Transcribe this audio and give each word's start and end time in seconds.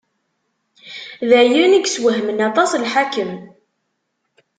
D 1.29 1.31
ayen 1.39 1.71
i 1.77 1.79
yeswehmen 1.81 2.39
aṭas 2.49 2.71
lḥakem. 2.83 3.31